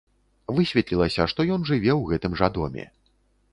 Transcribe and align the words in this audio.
Высветлілася, 0.59 1.27
што 1.35 1.45
ён 1.57 1.61
жыве 1.73 1.91
ў 1.99 2.09
гэтым 2.13 2.33
жа 2.43 2.51
доме. 2.59 2.85